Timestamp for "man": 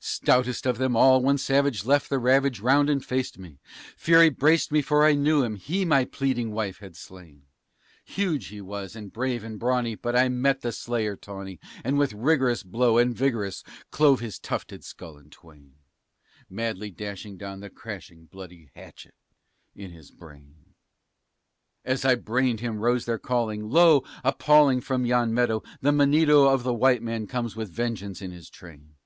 27.04-27.28